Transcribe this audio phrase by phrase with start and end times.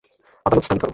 [0.45, 0.89] আদালত স্থগিত করো।